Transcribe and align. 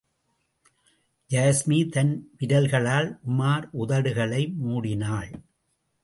யாஸ்மி 1.29 1.77
தன் 1.89 2.13
விரல்களால் 2.37 3.09
உமார் 3.29 3.67
உதடுகளை 3.73 4.41
மூடினாள். 4.63 5.29